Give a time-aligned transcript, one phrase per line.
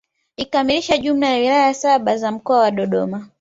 [0.37, 3.27] Ikikamilisha jumla ya wilaya saba za mkoa wa Dodoma